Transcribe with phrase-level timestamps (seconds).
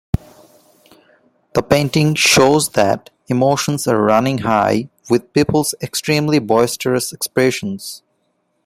[1.53, 8.01] The painting shows that emotions are running high, with people's extremely boisterous expressions.